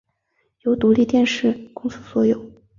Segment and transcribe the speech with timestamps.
[0.61, 2.43] 由独立电视公司所有。